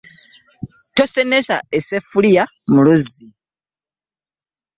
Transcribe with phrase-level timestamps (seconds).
[0.95, 3.25] Tosenesa esseffuliya mu luzzi.